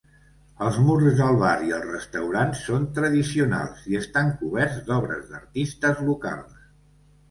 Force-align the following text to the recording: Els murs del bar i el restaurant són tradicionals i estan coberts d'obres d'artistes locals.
Els 0.67 0.79
murs 0.87 1.13
del 1.19 1.37
bar 1.43 1.51
i 1.67 1.75
el 1.79 1.83
restaurant 1.91 2.57
són 2.63 2.89
tradicionals 2.97 3.87
i 3.93 4.01
estan 4.03 4.35
coberts 4.43 4.85
d'obres 4.93 5.33
d'artistes 5.33 6.07
locals. 6.13 6.63